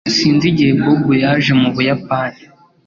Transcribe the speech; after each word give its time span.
Sinzi 0.15 0.45
igihe 0.51 0.71
Bob 0.81 1.03
yaje 1.23 1.51
mu 1.61 1.69
Buyapani. 1.75 2.41